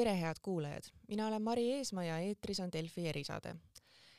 [0.00, 0.82] tere, head kuulajad!
[1.08, 3.56] mina olen Mari Eesmaa ja eetris on Delfi erisaade.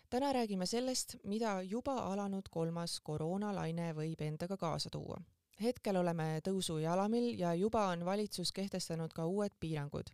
[0.10, 5.18] täna räägime sellest, mida juba alanud kolmas koroonalaine võib endaga kaasa tuua.
[5.62, 10.14] hetkel oleme tõusujalamil ja juba on valitsus kehtestanud ka uued piirangud.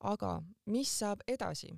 [0.00, 1.74] aga mis saab edasi?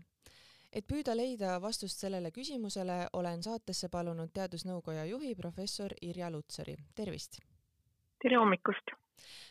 [0.73, 7.41] et püüda leida vastust sellele küsimusele, olen saatesse palunud Teadusnõukoja juhi professor Irja Lutsari, tervist!
[8.23, 8.95] tere hommikust!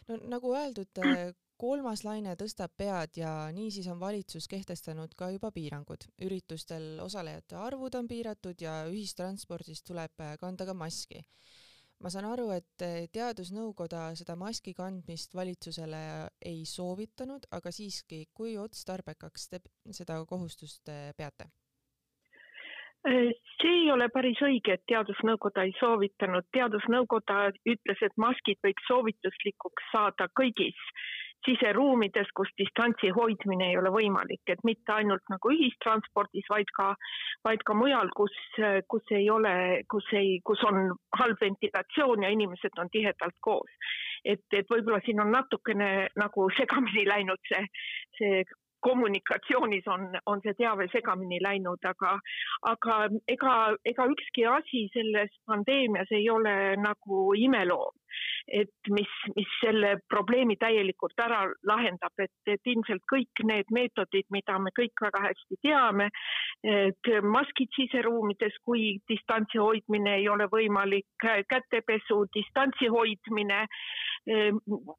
[0.08, 0.88] no nagu öeldud,
[1.58, 6.08] kolmas laine tõstab pead ja niisiis on valitsus kehtestanud ka juba piirangud.
[6.28, 11.24] üritustel osalejate arvud on piiratud ja ühistranspordis tuleb kanda ka maski.
[12.00, 19.50] ma saan aru, et Teadusnõukoda seda maski kandmist valitsusele ei soovitanud, aga siiski, kui otstarbekaks
[19.50, 19.62] te
[19.92, 21.48] seda kohustust peate?
[23.06, 26.46] see ei ole päris õige, et Teadusnõukoda ei soovitanud.
[26.52, 30.80] teadusnõukoda ütles, et maskid võiks soovituslikuks saada kõigis
[31.46, 36.92] siseruumides, kus distantsi hoidmine ei ole võimalik, et mitte ainult nagu ühistranspordis, vaid ka,
[37.48, 38.36] vaid ka mujal, kus,
[38.92, 39.56] kus ei ole,
[39.92, 43.72] kus ei, kus on halb ventilatsioon ja inimesed on tihedalt koos.
[44.26, 47.66] et, et võib-olla siin on natukene nagu segamini läinud see,
[48.18, 48.46] see
[48.86, 52.16] kommunikatsioonis on, on see teave segamini läinud, aga,
[52.72, 52.98] aga
[53.34, 53.54] ega,
[53.92, 57.94] ega ükski asi selles pandeemias ei ole nagu imeloom
[58.48, 64.58] et mis, mis selle probleemi täielikult ära lahendab, et, et ilmselt kõik need meetodid, mida
[64.62, 66.10] me kõik väga hästi teame,
[66.64, 71.08] et maskid siseruumides, kui distantsi hoidmine ei ole võimalik,
[71.50, 73.66] kätepesu, distantsi hoidmine,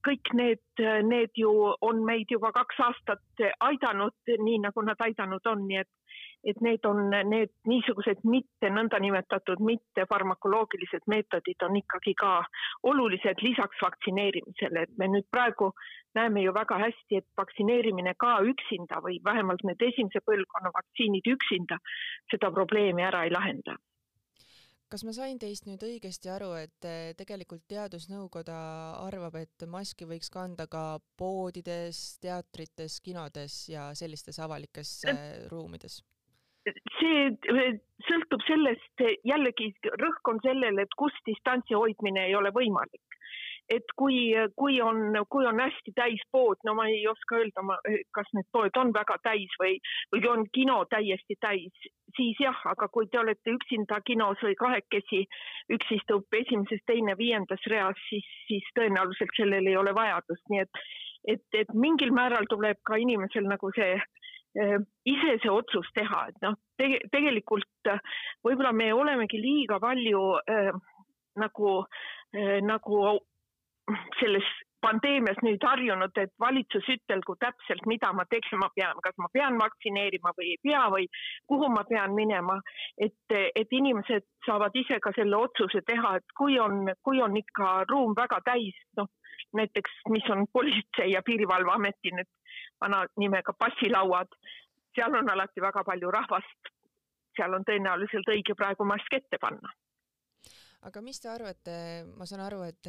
[0.06, 1.52] kõik need, need ju
[1.86, 6.05] on meid juba kaks aastat aidanud, nii nagu nad aidanud on, nii et
[6.46, 12.32] et need on need niisugused mitte nõndanimetatud mittefarmakoloogilised meetodid on ikkagi ka
[12.90, 15.72] olulised lisaks vaktsineerimisele, et me nüüd praegu
[16.18, 21.80] näeme ju väga hästi, et vaktsineerimine ka üksinda või vähemalt need esimese põlvkonna vaktsiinid üksinda
[22.30, 23.76] seda probleemi ära ei lahenda.
[24.86, 26.86] Kas ma sain teist nüüd õigesti aru, et
[27.18, 28.58] tegelikult Teadusnõukoda
[29.02, 35.00] arvab, et maski võiks kanda ka poodides, teatrites, kinodes ja sellistes avalikes
[35.50, 36.04] ruumides?
[37.00, 37.28] See
[38.06, 43.02] sõltub sellest, jällegi rõhk on sellel, et kus distantsi hoidmine ei ole võimalik.
[43.66, 47.64] et kui, kui on, kui on hästi täis pood, no ma ei oska öelda,
[48.14, 49.80] kas need poed on väga täis või,
[50.14, 55.24] või on kino täiesti täis, siis jah, aga kui te olete üksinda kinos või kahekesi,
[55.74, 60.86] üks istub esimeses, teine viiendas reas, siis, siis tõenäoliselt sellel ei ole vajadust, nii et
[61.26, 64.25] et, et mingil määral tuleb ka inimesel nagu see Äh,
[64.56, 68.00] ise see otsus teha, et noh tege,, tegelikult äh,
[68.44, 70.70] võib-olla me olemegi liiga palju äh,
[71.40, 71.72] nagu
[72.36, 73.02] äh,, nagu
[74.20, 74.46] selles
[74.82, 80.32] pandeemias nüüd harjunud, et valitsus ütelgu täpselt, mida ma tegema pean, kas ma pean vaktsineerima
[80.36, 81.06] või ei pea või
[81.50, 82.58] kuhu ma pean minema.
[82.98, 87.84] et, et inimesed saavad ise ka selle otsuse teha, et kui on, kui on ikka
[87.90, 89.10] ruum väga täis, noh
[89.56, 92.28] näiteks, mis on Politsei- ja Piirivalveameti need
[92.80, 94.32] vana nimega passilauad,
[94.96, 96.72] seal on alati väga palju rahvast.
[97.36, 99.72] seal on tõenäoliselt õige praegu mask ette panna.
[100.88, 102.88] aga mis te arvate, ma saan aru, et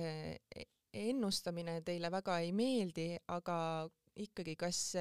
[0.94, 3.58] ennustamine teile väga ei meeldi, aga
[4.16, 4.96] ikkagi, kas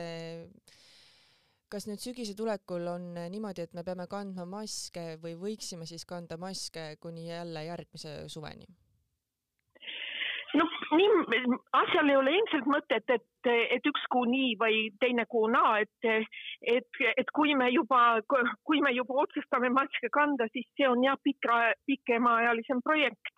[1.69, 6.39] kas nüüd sügise tulekul on niimoodi, et me peame kandma maske või võiksime siis kanda
[6.39, 8.69] maske kuni jälle järgmise suveni?
[10.93, 15.81] Nii, asjal ei ole ilmselt mõtet, et, et üks kuu nii või teine kuu naa,
[15.85, 16.27] et,
[16.75, 18.21] et, et kui me juba,
[18.67, 23.35] kui me juba otsustame maske kanda, siis see on jah, pika, pikemaajalisem projekt.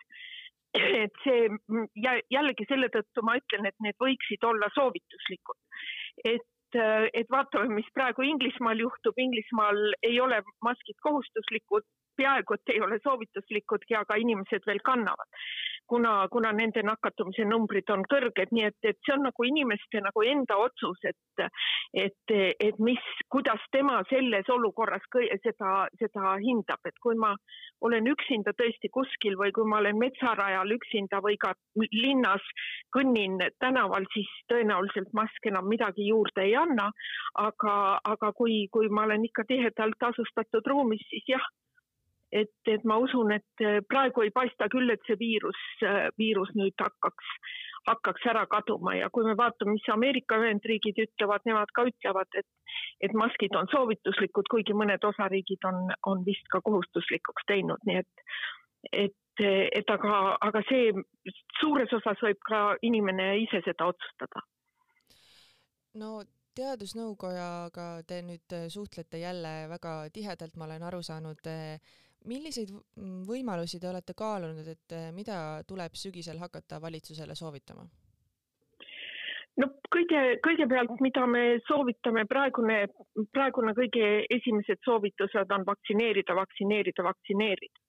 [0.77, 1.47] et see
[1.97, 5.57] ja jällegi selle tõttu ma ütlen, et need võiksid olla soovituslikud.
[6.25, 6.45] et
[7.17, 11.81] et vaatame, mis praegu Inglismaal juhtub, Inglismaal ei ole maskid kohustuslikud,
[12.13, 15.39] peaaegu et ei ole soovituslikudki, aga inimesed veel kannavad
[15.89, 20.23] kuna, kuna nende nakatumise numbrid on kõrged, nii et, et see on nagu inimeste nagu
[20.33, 21.43] enda otsus, et,
[22.05, 22.35] et,
[22.67, 23.01] et mis,
[23.33, 25.05] kuidas tema selles olukorras
[25.43, 27.33] seda, seda hindab, et kui ma
[27.85, 31.53] olen üksinda tõesti kuskil või kui ma olen metsarajal üksinda või ka
[31.91, 32.45] linnas
[32.95, 36.91] kõnnin tänaval, siis tõenäoliselt mask enam midagi juurde ei anna.
[37.39, 41.45] aga, aga kui, kui ma olen ikka tihedalt asustatud ruumis, siis jah
[42.31, 46.51] et, et ma usun, et äh, praegu ei paista küll, et see viirus, äh, viirus
[46.57, 47.31] nüüd hakkaks,
[47.89, 52.47] hakkaks ära kaduma ja kui me vaatame, mis Ameerika Ühendriigid ütlevad, nemad ka ütlevad, et,
[53.01, 58.25] et maskid on soovituslikud, kuigi mõned osariigid on, on vist ka kohustuslikuks teinud, nii et,
[59.05, 59.45] et,
[59.81, 60.93] et aga, aga see
[61.59, 64.45] suures osas võib ka inimene ise seda otsustada.
[65.99, 66.19] no
[66.59, 71.47] teadusnõukojaga te nüüd suhtlete jälle väga tihedalt, ma olen aru saanud.
[72.27, 72.71] Milliseid
[73.27, 77.87] võimalusi te olete kaalunud, et mida tuleb sügisel hakata valitsusele soovitama?
[79.59, 82.79] no kõige, kõigepealt, mida me soovitame, praegune,
[83.35, 87.83] praegune kõige esimesed soovitused on vaktsineerida, vaktsineerida, vaktsineerida.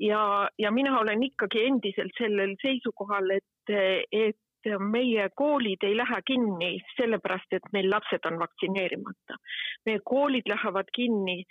[0.00, 3.76] ja, ja mina olen ikkagi endiselt sellel seisukohal, et,
[4.12, 9.38] et meie koolid ei lähe kinni sellepärast, et meil lapsed on vaktsineerimata.
[9.86, 11.44] meie koolid lähevad kinni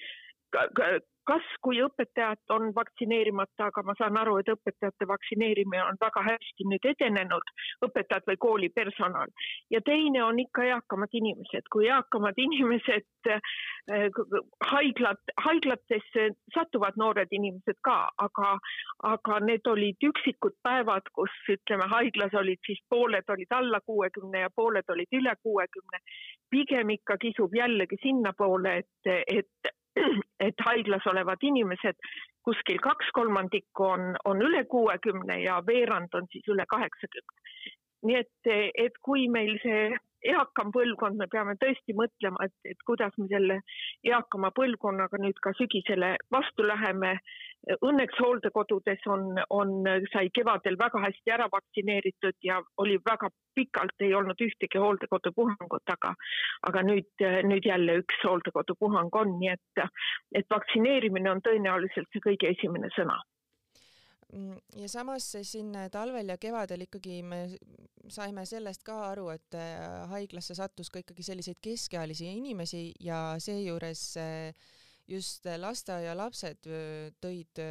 [1.25, 6.67] kas, kui õpetajad on vaktsineerimata, aga ma saan aru, et õpetajate vaktsineerimine on väga hästi
[6.69, 7.53] nüüd edenenud,
[7.87, 9.33] õpetajad või koolipersonal.
[9.73, 14.19] ja teine on ikka eakamad inimesed, kui eakamad inimesed äh,
[14.71, 17.97] haiglad, haiglatesse satuvad noored inimesed ka,
[18.27, 18.55] aga,
[19.13, 24.53] aga need olid üksikud päevad, kus ütleme, haiglas olid siis pooled olid alla kuuekümne ja
[24.55, 26.03] pooled olid üle kuuekümne.
[26.49, 29.73] pigem ikka kisub jällegi sinnapoole, et, et
[30.47, 31.97] et haiglas olevad inimesed,
[32.45, 37.39] kuskil kaks kolmandikku on, on üle kuuekümne ja veerand on siis üle kaheksakümne.
[38.05, 39.95] nii et, et kui meil see
[40.29, 43.59] eakam põlvkond, me peame tõesti mõtlema, et, et kuidas me selle
[44.05, 47.15] eakama põlvkonnaga nüüd ka sügisele vastu läheme
[47.73, 49.73] õnneks hooldekodudes on, on,
[50.13, 56.13] sai kevadel väga hästi ära vaktsineeritud ja oli väga pikalt ei olnud ühtegi hooldekodupuhangut, aga,
[56.69, 59.85] aga nüüd, nüüd jälle üks hooldekodupuhang on, nii et,
[60.35, 63.17] et vaktsineerimine on tõenäoliselt see kõige esimene sõna.
[64.75, 67.45] Ja samas siin talvel ja kevadel ikkagi me
[68.11, 74.01] saime sellest ka aru, et äh, haiglasse sattus ka ikkagi selliseid keskealisi inimesi ja seejuures
[74.21, 74.73] äh,
[75.07, 76.67] just äh, lasteaialapsed
[77.21, 77.61] tõid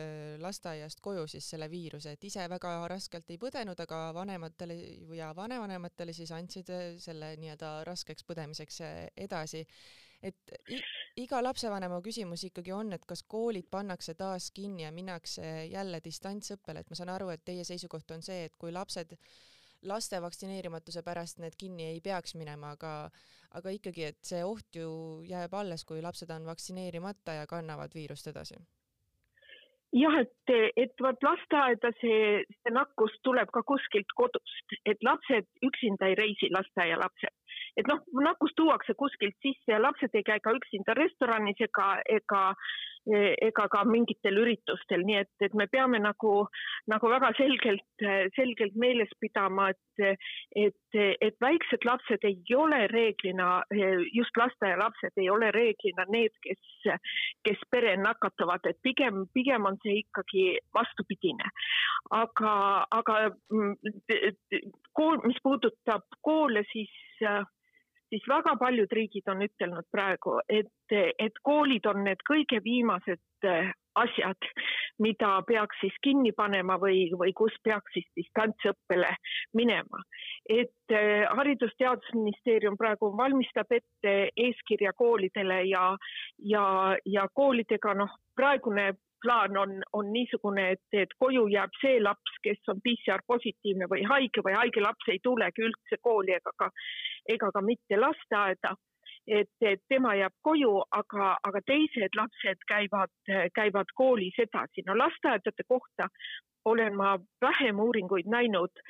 [0.43, 4.77] lasteaiast koju siis selle viiruse, et ise väga raskelt ei põdenud, aga vanematele
[5.19, 6.71] ja vanavanematele siis andsid
[7.03, 8.81] selle nii-öelda raskeks põdemiseks
[9.27, 9.65] edasi.
[10.25, 10.55] et
[11.21, 16.81] iga lapsevanema küsimus ikkagi on, et kas koolid pannakse taas kinni ja minnakse jälle distantsõppele,
[16.81, 19.15] et ma saan aru, et teie seisukoht on see, et kui lapsed
[19.85, 22.95] laste vaktsineerimatuse pärast need kinni ei peaks minema, aga
[23.55, 24.89] aga ikkagi, et see oht ju
[25.29, 28.59] jääb alles, kui lapsed on vaktsineerimata ja kannavad viirust edasi
[29.95, 36.11] jah, et, et vot lasteaeda see, see nakkus tuleb ka kuskilt kodust, et lapsed üksinda
[36.11, 37.35] ei reisi, lasteaialapsed.
[37.79, 42.43] et noh, nakkus tuuakse kuskilt sisse ja lapsed ei käi ka üksinda restoranis ega, ega
[43.07, 46.47] ega ka mingitel üritustel, nii et, et me peame nagu,
[46.91, 48.05] nagu väga selgelt,
[48.37, 50.21] selgelt meeles pidama, et,
[50.57, 53.49] et, et väiksed lapsed ei ole reeglina,
[54.13, 56.95] just lasteaialapsed ei ole reeglina need, kes,
[57.45, 61.51] kes pere nakatavad, et pigem, pigem on see ikkagi vastupidine.
[62.15, 62.55] aga,
[62.93, 63.19] aga
[63.53, 63.75] mm,
[64.97, 66.93] kool, mis puudutab koole, siis
[68.15, 73.73] siis väga paljud riigid on ütelnud praegu, et, et koolid on need kõige viimased äh,
[73.99, 74.47] asjad,
[75.03, 79.11] mida peaks siis kinni panema või, või kus peaks siis distantsõppele
[79.59, 80.03] minema.
[80.49, 85.89] et äh, Haridus-Teadusministeerium praegu valmistab ette eeskirja koolidele ja,
[86.39, 86.67] ja,
[87.05, 88.93] ja koolidega noh, praegune
[89.25, 94.05] plaan on, on niisugune, et, et koju jääb see laps, kes on PCR positiivne või
[94.11, 96.71] haige või haige laps ei tulegi üldse kooli ega ka,
[97.37, 98.77] ega ka mitte lasteaeda.
[99.27, 103.13] et, et tema jääb koju, aga, aga teised lapsed käivad,
[103.57, 104.85] käivad koolis edasi.
[104.87, 106.09] no lasteaedade kohta
[106.65, 108.83] olen ma vähem uuringuid näinud,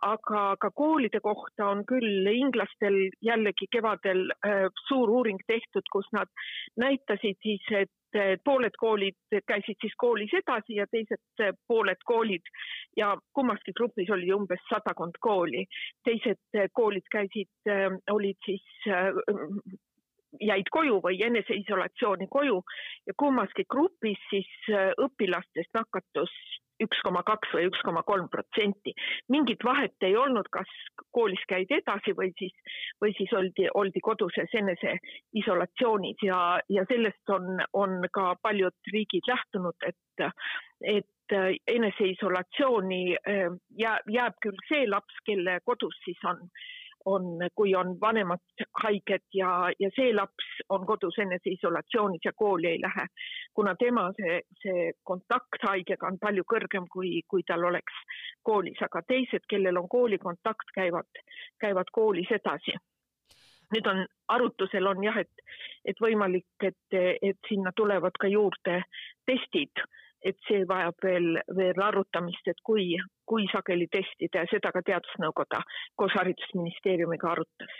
[0.00, 6.28] aga ka koolide kohta on küll inglastel jällegi kevadel äh, suur uuring tehtud, kus nad
[6.76, 7.92] näitasid siis, et
[8.44, 9.16] pooled koolid
[9.48, 12.52] käisid siis koolis edasi ja teised pooled koolid
[12.96, 15.66] ja kummaski grupis oli umbes sadakond kooli.
[16.04, 17.50] teised koolid käisid,
[18.10, 18.64] olid siis
[20.40, 22.60] jäid koju või eneseisolatsiooni koju
[23.06, 24.52] ja kummaski grupis siis
[25.00, 26.32] õpilastest nakatus
[26.82, 28.94] üks koma kaks või üks koma kolm protsenti.
[29.32, 30.70] mingit vahet ei olnud, kas
[31.12, 32.54] koolis käidi edasi või siis,
[33.00, 39.76] või siis oldi, oldi koduses eneseisolatsioonis ja, ja sellest on, on ka paljud riigid lähtunud,
[39.86, 40.30] et,
[40.82, 43.46] et eneseisolatsiooni äh,
[43.78, 46.44] jääb, jääb küll see laps, kelle kodus siis on
[47.06, 52.80] on, kui on vanemad haiged ja, ja see laps on kodus eneseisolatsioonis ja kooli ei
[52.82, 53.06] lähe,
[53.54, 58.02] kuna tema see, see kontakt haigega on palju kõrgem, kui, kui tal oleks
[58.42, 61.22] koolis, aga teised, kellel on koolikontakt, käivad,
[61.62, 62.76] käivad koolis edasi.
[63.74, 65.46] Nüüd on arutusel on jah, et,
[65.84, 68.82] et võimalik, et, et sinna tulevad ka juurde
[69.26, 69.86] testid
[70.26, 72.96] et see vajab veel, veel arutamist, et kui,
[73.26, 75.62] kui sageli testida ja seda ka Teadusnõukoda
[75.98, 77.76] koos Haridusministeeriumiga arutas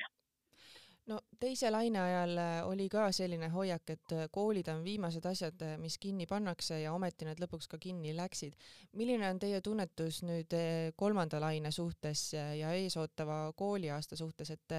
[1.11, 5.61] no teise laine ajal äh, oli ka selline hoiak, et äh, koolid on viimased asjad,
[5.62, 8.57] äh, mis kinni pannakse ja ometi need lõpuks ka kinni läksid.
[8.99, 10.57] milline on teie tunnetus nüüd
[10.97, 14.76] kolmanda laine suhtes ja eesootava kooliaasta suhtes, et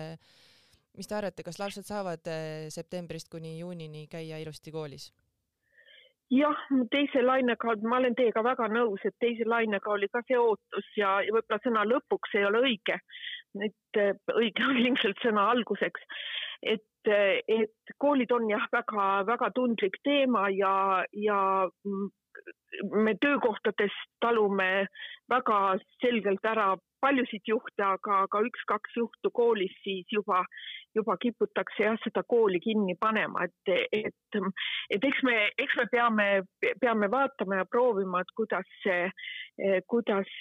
[0.97, 2.27] mis te arvate, kas lapsed saavad
[2.73, 5.11] septembrist kuni juunini käia ilusti koolis?
[6.33, 6.59] Jah,
[6.91, 11.17] teise lainega, ma olen teiega väga nõus, et teise lainega oli ka see ootus ja,
[11.23, 12.99] ja võib-olla sõna lõpuks ei ole õige.
[13.57, 14.01] Nüüd
[14.35, 16.03] õige on ilmselt sõna alguseks,
[16.75, 21.39] et, et koolid on jah, väga-väga tundlik teema ja, ja
[22.91, 24.87] me töökohtades talume
[25.29, 30.41] väga selgelt ära paljusid juhte, aga ka üks-kaks juhtu koolis siis juba,
[30.97, 34.39] juba kiputakse jah, seda kooli kinni panema, et, et,
[34.89, 36.27] et eks me, eks me peame,
[36.81, 39.11] peame vaatama ja proovima, et kuidas see,
[39.93, 40.33] kuidas,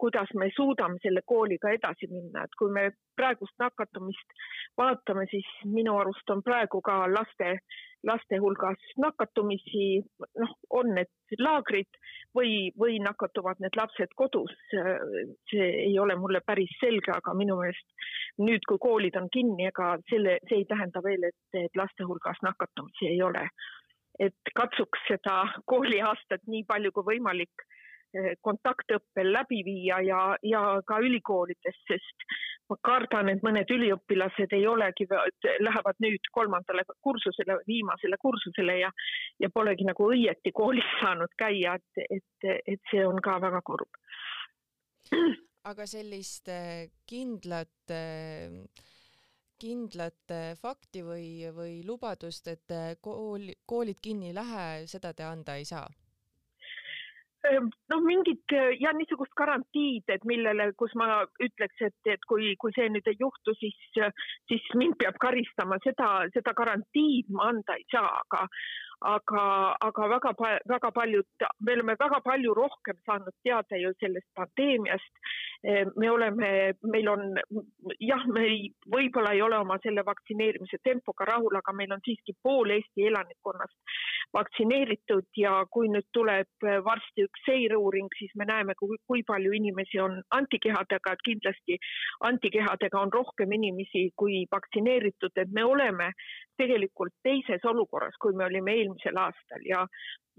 [0.00, 4.40] kuidas me suudame selle kooliga edasi minna, et kui me praegust nakatumist
[4.80, 7.58] vaatame, siis minu arust on praegu ka laste
[8.06, 10.00] laste hulgas nakatumisi,
[10.40, 11.59] noh, on need laagrid
[12.36, 14.52] või, või nakatuvad need lapsed kodus.
[15.50, 17.86] see ei ole mulle päris selge, aga minu meelest
[18.38, 22.40] nüüd, kui koolid on kinni, ega selle, see ei tähenda veel, et, et laste hulgas
[22.42, 23.48] nakatumisi ei ole.
[24.20, 27.62] et katsuks seda kooliaastat nii palju kui võimalik
[28.42, 32.24] kontaktõppel läbi viia ja, ja ka ülikoolides, sest
[32.70, 35.06] ma kardan, et mõned üliõpilased ei olegi,
[35.62, 38.90] lähevad nüüd kolmandale kursusele, viimasele kursusele ja,
[39.42, 44.00] ja polegi nagu õieti koolis saanud käia, et, et, et see on ka väga kurb.
[45.70, 47.92] aga sellist eh, kindlat
[49.60, 52.72] kindlat fakti või, või lubadust, et
[53.04, 55.84] kool, koolid kinni ei lähe, seda te anda ei saa
[57.58, 62.90] noh, mingid ja niisugust garantiid, et millele, kus ma ütleks, et, et kui, kui see
[62.92, 63.78] nüüd ei juhtu, siis,
[64.50, 68.44] siis mind peab karistama, seda, seda garantiid ma anda ei saa, aga,
[69.10, 69.44] aga,
[69.88, 70.34] aga väga,
[70.74, 75.14] väga paljud, me oleme väga palju rohkem saanud teada ju sellest pandeemiast.
[75.96, 77.36] me oleme, meil on
[78.00, 78.60] jah, me ei,
[78.94, 83.76] võib-olla ei ole oma selle vaktsineerimise tempoga rahul, aga meil on siiski pool Eesti elanikkonnast
[84.36, 90.20] vaktsineeritud ja kui nüüd tuleb varsti üks seireuuring, siis me näeme, kui palju inimesi on
[90.36, 91.78] antikehadega, et kindlasti
[92.30, 96.12] antikehadega on rohkem inimesi kui vaktsineeritud, et me oleme
[96.60, 99.64] tegelikult teises olukorras, kui me olime eelmisel aastal.
[99.68, 99.86] Ja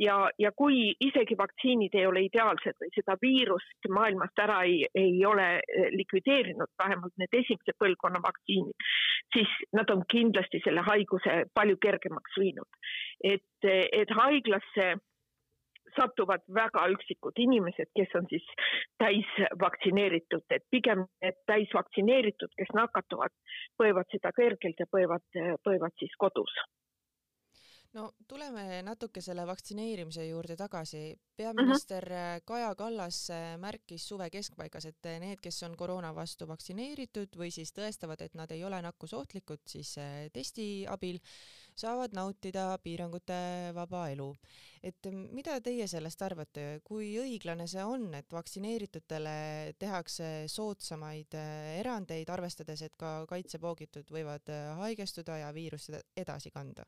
[0.02, 5.20] ja, ja kui isegi vaktsiinid ei ole ideaalsed või seda viirust maailmast ära ei, ei
[5.26, 8.90] ole eh, likvideerinud, vähemalt need esimese põlvkonna vaktsiinid,
[9.36, 12.82] siis nad on kindlasti selle haiguse palju kergemaks viinud.
[13.24, 14.92] et, et haiglasse
[15.96, 18.46] satuvad väga üksikud inimesed, kes on siis
[19.04, 23.34] täisvaktsineeritud, et pigem need täisvaktsineeritud, kes nakatuvad,
[23.82, 25.26] põevad seda kergelt ja põevad,
[25.68, 26.56] põevad siis kodus
[27.94, 31.20] no tuleme natuke selle vaktsineerimise juurde tagasi.
[31.36, 32.42] peaminister mm -hmm.
[32.46, 38.22] Kaja Kallas märkis suve keskpaigas, et need, kes on koroona vastu vaktsineeritud või siis tõestavad,
[38.22, 39.96] et nad ei ole nakkusohtlikud, siis
[40.34, 41.20] testi abil
[41.76, 44.36] saavad nautida piirangute vaba elu.
[44.84, 52.30] et mida teie sellest arvate, kui õiglane see on, et vaktsineeritutele tehakse soodsamaid äh, erandeid,
[52.30, 56.86] arvestades, et ka kaitsepoogitud võivad äh, haigestuda ja viirust edasi kanda?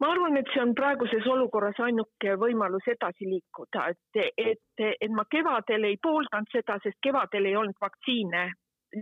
[0.00, 5.24] Ma arvan, et see on praeguses olukorras ainuke võimalus edasi liikuda, et, et, et ma
[5.30, 8.50] kevadel ei pooldanud seda, sest kevadel ei olnud vaktsiine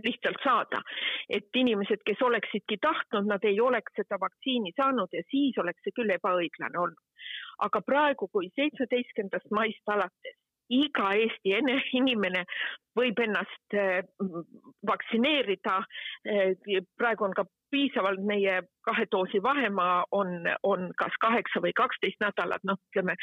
[0.03, 0.81] lihtsalt saada.
[1.29, 5.95] et inimesed, kes oleksidki tahtnud, nad ei oleks seda vaktsiini saanud ja siis oleks see
[5.99, 7.29] küll ebaõiglane olnud.
[7.67, 11.53] aga praegu, kui seitsmeteistkümnendast maist alates iga Eesti
[11.99, 12.43] inimene
[12.97, 14.01] võib ennast äh,
[14.87, 15.77] vaktsineerida.
[16.25, 20.27] Äh, praegu on ka piisavalt meie kahe doosi vahemaa on,
[20.63, 23.15] on kas kaheksa või kaksteist nädalat, noh, ütleme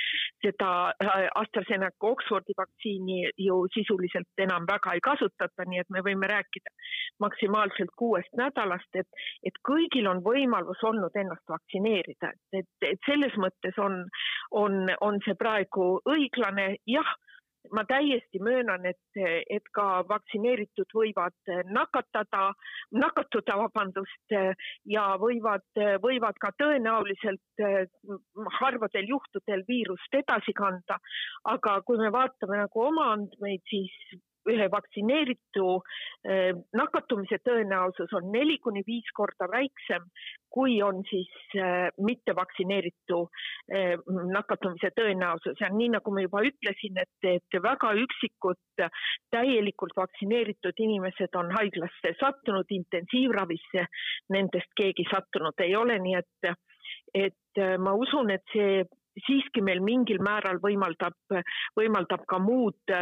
[0.45, 0.71] seda
[1.05, 6.75] äh, AstraZeneca Oxfordi vaktsiini ju sisuliselt enam väga ei kasutata, nii et me võime rääkida
[7.23, 13.79] maksimaalselt kuuest nädalast, et, et kõigil on võimalus olnud ennast vaktsineerida, et, et selles mõttes
[13.79, 14.03] on,
[14.65, 17.15] on, on see praegu õiglane, jah
[17.71, 22.52] ma täiesti möönan, et, et ka vaktsineeritud võivad nakatada,
[22.90, 24.37] nakatuda, vabandust,
[24.85, 25.66] ja võivad,
[26.02, 27.64] võivad ka tõenäoliselt
[28.59, 30.99] harvadel juhtudel viirust edasi kanda.
[31.45, 33.95] aga kui me vaatame nagu oma andmeid, siis
[34.51, 35.67] ühe vaktsineeritu
[36.27, 40.07] eh, nakatumise tõenäosus on neli kuni viis korda väiksem,
[40.53, 43.21] kui on siis eh, mittevaktsineeritu
[43.73, 43.95] eh,
[44.33, 45.61] nakatumise tõenäosus.
[45.61, 48.87] Ja nii nagu ma juba ütlesin, et, et väga üksikud
[49.33, 53.87] täielikult vaktsineeritud inimesed on haiglasse sattunud, intensiivravisse,
[54.35, 56.53] nendest keegi sattunud ei ole, nii et,
[57.29, 58.83] et ma usun, et see
[59.26, 61.16] siiski meil mingil määral võimaldab,
[61.78, 62.92] võimaldab ka muud,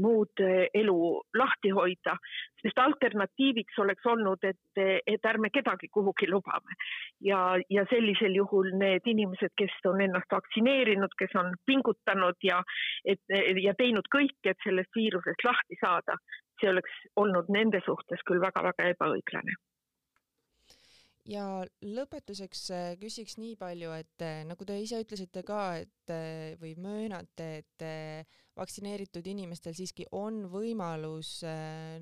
[0.00, 0.42] muud
[0.74, 0.98] elu
[1.36, 2.16] lahti hoida,
[2.62, 6.76] sest alternatiiviks oleks olnud, et, et ärme kedagi kuhugi lubame.
[7.20, 12.62] ja, ja sellisel juhul need inimesed, kes on ennast vaktsineerinud, kes on pingutanud ja,
[13.04, 16.16] et ja teinud kõik, et sellest viirusest lahti saada,
[16.60, 19.56] see oleks olnud nende suhtes küll väga-väga ebaõiglane
[21.30, 21.44] ja
[21.84, 26.74] lõpetuseks äh, küsiks nii palju, et äh, nagu te ise ütlesite ka, et äh, või
[26.80, 27.84] möönate, et
[28.58, 31.38] vaktsineeritud inimestel siiski on võimalus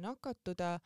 [0.02, 0.78] nakatuda,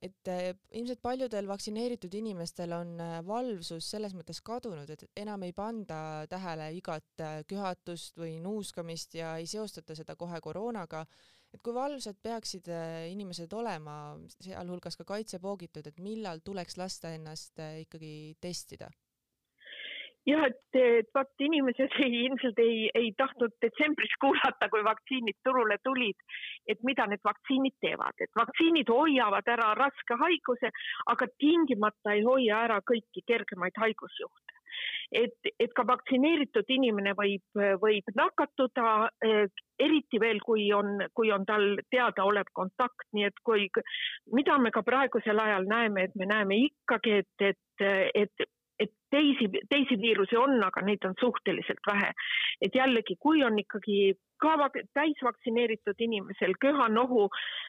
[0.00, 0.28] et
[0.72, 2.94] ilmselt paljudel vaktsineeritud inimestel on
[3.26, 9.46] valvsus selles mõttes kadunud, et enam ei panda tähele igat köhatust või nuuskamist ja ei
[9.50, 11.04] seostata seda kohe koroonaga
[11.54, 13.94] et kui valvsad peaksid äh, inimesed olema,
[14.42, 18.90] sealhulgas ka kaitsepoogitud, et millal tuleks lasta ennast äh, ikkagi testida?
[20.28, 25.78] Jah, et, et vaat inimesed ei, ilmselt ei, ei tahtnud detsembris kuulata, kui vaktsiinid turule
[25.84, 26.18] tulid,
[26.68, 30.72] et mida need vaktsiinid teevad, et vaktsiinid hoiavad ära raske haiguse,
[31.12, 34.56] aga tingimata ei hoia ära kõiki kergemaid haigusjuhte.
[35.10, 39.10] Et, et ka vaktsineeritud inimene võib, võib nakatuda,
[39.82, 43.66] eriti veel, kui on, kui on tal teadaolev kontakt, nii et kui,
[44.30, 47.86] mida me ka praegusel ajal näeme, et me näeme ikkagi, et, et,
[48.22, 48.46] et
[48.80, 52.12] et teisi, teisi viirusi on, aga neid on suhteliselt vähe.
[52.60, 57.28] et jällegi, kui on ikkagi ka täisvaktsineeritud inimesel köha-nohu,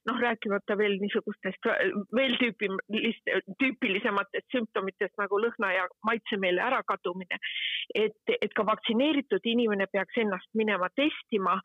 [0.09, 1.67] noh, rääkimata veel niisugustest
[2.15, 7.39] veel tüüpilist, tüüpilisematest sümptomitest nagu lõhna ja maitsemeele ärakadumine,
[7.95, 11.59] et, et ka vaktsineeritud inimene peaks ennast minema testima.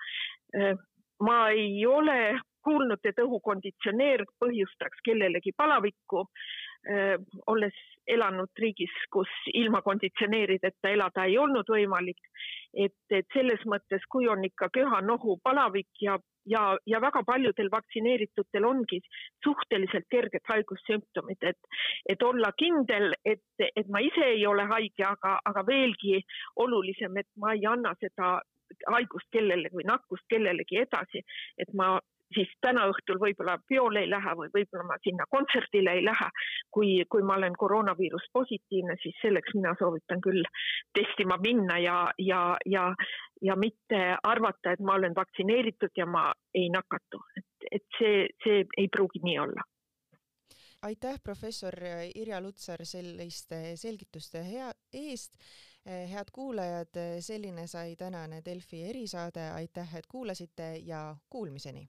[1.20, 6.26] ma ei ole kuulnud, et õhukonditsioneer põhjustaks kellelegi palavikku
[7.50, 7.74] olles
[8.06, 12.20] elanud riigis, kus ilma konditsioneerideta elada ei olnud võimalik.
[12.76, 18.64] et, et selles mõttes, kui on ikka köha-nohu, palavik ja, ja, ja väga paljudel vaktsineeritutel
[18.64, 19.00] ongi
[19.44, 21.70] suhteliselt kerged haigussümptomid, et,
[22.08, 26.20] et olla kindel, et, et ma ise ei ole haige, aga, aga veelgi
[26.56, 28.36] olulisem, et ma ei anna seda
[28.92, 31.24] haigust kellelegi või nakkust kellelegi edasi,
[31.58, 31.96] et ma
[32.34, 36.30] siis täna õhtul võib-olla peole ei lähe või võib-olla ma sinna kontserdile ei lähe.
[36.70, 40.42] kui, kui ma olen koroonaviirus positiivne, siis selleks mina soovitan küll
[40.98, 42.90] testima minna ja, ja, ja,
[43.42, 48.66] ja mitte arvata, et ma olen vaktsineeritud ja ma ei nakatu, et, et see, see
[48.76, 49.64] ei pruugi nii olla
[50.86, 51.74] aitäh, professor
[52.14, 55.34] Irja Lutsar selliste selgituste hea eest.
[55.86, 61.88] head kuulajad, selline sai tänane Delfi erisaade, aitäh, et kuulasite ja kuulmiseni